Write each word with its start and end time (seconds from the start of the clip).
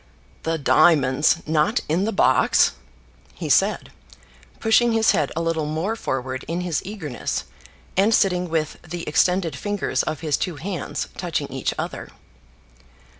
"The 0.41 0.57
diamonds 0.57 1.43
not 1.45 1.81
in 1.87 2.05
the 2.05 2.11
box!" 2.11 2.71
he 3.35 3.49
said, 3.49 3.91
pushing 4.59 4.93
his 4.93 5.11
head 5.11 5.31
a 5.35 5.41
little 5.43 5.67
more 5.67 5.95
forward 5.95 6.43
in 6.47 6.61
his 6.61 6.81
eagerness, 6.83 7.43
and 7.95 8.11
sitting 8.11 8.49
with 8.49 8.81
the 8.81 9.07
extended 9.07 9.55
fingers 9.55 10.01
of 10.01 10.21
his 10.21 10.37
two 10.37 10.55
hands 10.55 11.07
touching 11.17 11.49
each 11.51 11.71
other. 11.77 12.09